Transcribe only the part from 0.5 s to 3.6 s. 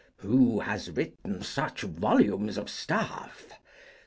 has written such volumes of stuff!